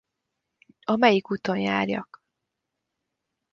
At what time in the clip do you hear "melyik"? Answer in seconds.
0.95-1.29